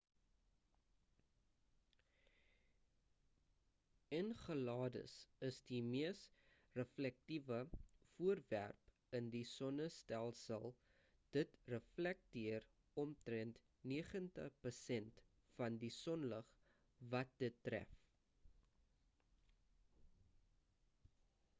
[4.19, 5.11] enceladus
[5.49, 6.21] is die mees
[6.79, 7.59] reflektiewe
[8.13, 8.89] voorwerp
[9.21, 10.67] in die sonnestelsel
[11.39, 12.67] dit reflekteer
[13.05, 13.61] omtrend
[13.95, 15.23] 90 persent
[15.61, 16.53] van die sonlig
[17.15, 17.97] wat dit tref